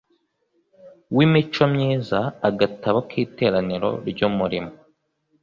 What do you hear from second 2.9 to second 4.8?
k Iteraniro ry Umurimo